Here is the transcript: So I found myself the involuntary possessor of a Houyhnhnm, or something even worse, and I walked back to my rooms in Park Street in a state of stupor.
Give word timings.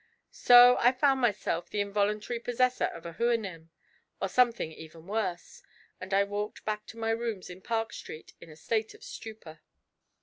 So 0.31 0.77
I 0.79 0.93
found 0.93 1.21
myself 1.21 1.69
the 1.69 1.79
involuntary 1.79 2.39
possessor 2.39 2.85
of 2.85 3.05
a 3.05 3.13
Houyhnhnm, 3.13 3.69
or 4.19 4.27
something 4.27 4.71
even 4.71 5.05
worse, 5.05 5.61
and 5.99 6.11
I 6.11 6.23
walked 6.23 6.65
back 6.65 6.87
to 6.87 6.97
my 6.97 7.11
rooms 7.11 7.51
in 7.51 7.61
Park 7.61 7.93
Street 7.93 8.33
in 8.41 8.49
a 8.49 8.55
state 8.55 8.95
of 8.95 9.03
stupor. 9.03 9.59